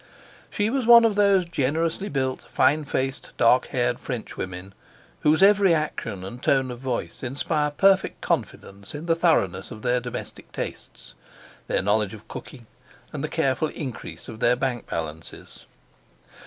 [0.49, 4.73] She was one of those generously built, fine faced, dark haired Frenchwomen,
[5.19, 9.99] whose every action and tone of voice inspire perfect confidence in the thoroughness of their
[9.99, 11.13] domestic tastes,
[11.67, 12.65] their knowledge of cooking,
[13.13, 15.67] and the careful increase of their bank balances.